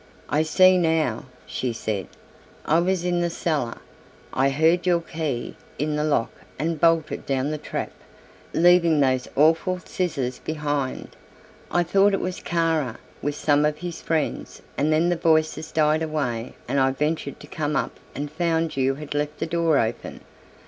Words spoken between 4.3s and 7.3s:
I heard your key in the lock and bolted